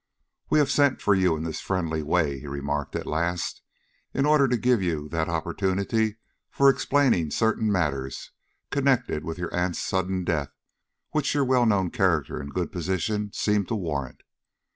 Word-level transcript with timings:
"We 0.49 0.57
have 0.57 0.71
sent 0.71 0.99
for 0.99 1.13
you 1.13 1.35
in 1.35 1.43
this 1.43 1.61
friendly 1.61 2.01
way," 2.01 2.39
he 2.39 2.47
remarked, 2.47 2.95
at 2.95 3.05
last, 3.05 3.61
"in 4.15 4.25
order 4.25 4.47
to 4.47 4.57
give 4.57 4.81
you 4.81 5.07
that 5.09 5.29
opportunity 5.29 6.15
for 6.49 6.69
explaining 6.71 7.29
certain 7.29 7.71
matters 7.71 8.31
connected 8.71 9.23
with 9.23 9.37
your 9.37 9.53
aunt's 9.53 9.77
sudden 9.77 10.23
death 10.23 10.55
which 11.11 11.35
your 11.35 11.45
well 11.45 11.67
known 11.67 11.91
character 11.91 12.39
and 12.39 12.51
good 12.51 12.71
position 12.71 13.31
seem 13.31 13.63
to 13.67 13.75
warrant. 13.75 14.23